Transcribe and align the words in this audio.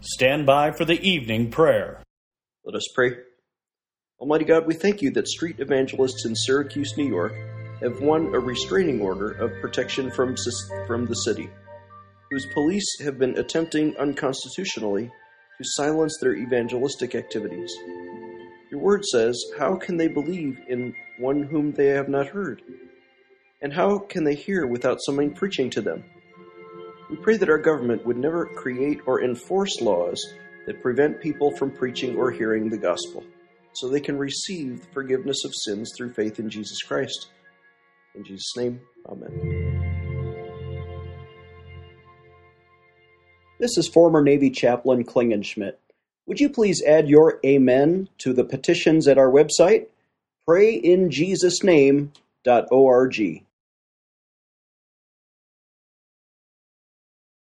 stand 0.00 0.46
by 0.46 0.70
for 0.70 0.84
the 0.84 1.00
evening 1.00 1.50
prayer. 1.50 2.02
Let 2.64 2.74
us 2.74 2.88
pray. 2.94 3.12
Almighty 4.18 4.44
God, 4.44 4.66
we 4.66 4.74
thank 4.74 5.02
you 5.02 5.10
that 5.12 5.28
street 5.28 5.60
evangelists 5.60 6.24
in 6.24 6.34
Syracuse, 6.34 6.96
New 6.96 7.08
York, 7.08 7.32
have 7.80 8.00
won 8.00 8.34
a 8.34 8.38
restraining 8.38 9.00
order 9.00 9.30
of 9.32 9.50
protection 9.60 10.10
from, 10.10 10.36
from 10.86 11.06
the 11.06 11.14
city, 11.14 11.48
whose 12.30 12.46
police 12.52 13.00
have 13.00 13.18
been 13.18 13.38
attempting 13.38 13.96
unconstitutionally 13.96 15.06
to 15.06 15.64
silence 15.64 16.18
their 16.20 16.34
evangelistic 16.34 17.14
activities. 17.14 17.74
Your 18.70 18.80
word 18.80 19.04
says, 19.04 19.42
How 19.58 19.76
can 19.76 19.96
they 19.96 20.08
believe 20.08 20.58
in 20.68 20.94
one 21.18 21.42
whom 21.42 21.72
they 21.72 21.86
have 21.86 22.08
not 22.08 22.28
heard? 22.28 22.62
And 23.62 23.72
how 23.72 23.98
can 23.98 24.24
they 24.24 24.34
hear 24.34 24.66
without 24.66 24.98
someone 25.00 25.34
preaching 25.34 25.68
to 25.70 25.80
them? 25.80 26.04
We 27.10 27.16
pray 27.16 27.36
that 27.38 27.50
our 27.50 27.58
government 27.58 28.06
would 28.06 28.16
never 28.16 28.46
create 28.46 29.00
or 29.04 29.24
enforce 29.24 29.80
laws 29.80 30.24
that 30.66 30.80
prevent 30.80 31.20
people 31.20 31.50
from 31.56 31.72
preaching 31.72 32.16
or 32.16 32.30
hearing 32.30 32.70
the 32.70 32.78
gospel, 32.78 33.24
so 33.72 33.88
they 33.88 34.00
can 34.00 34.16
receive 34.16 34.80
the 34.80 34.86
forgiveness 34.92 35.44
of 35.44 35.52
sins 35.52 35.90
through 35.96 36.12
faith 36.12 36.38
in 36.38 36.48
Jesus 36.48 36.80
Christ. 36.82 37.30
In 38.14 38.22
Jesus' 38.22 38.56
name, 38.56 38.80
Amen. 39.08 39.88
This 43.58 43.76
is 43.76 43.88
former 43.88 44.22
Navy 44.22 44.50
Chaplain 44.50 45.04
Klingenschmitt. 45.04 45.78
Would 46.26 46.38
you 46.38 46.48
please 46.48 46.80
add 46.86 47.08
your 47.08 47.40
Amen 47.44 48.08
to 48.18 48.32
the 48.32 48.44
petitions 48.44 49.08
at 49.08 49.18
our 49.18 49.30
website, 49.30 49.86
prayinjesusname.org. 50.48 53.44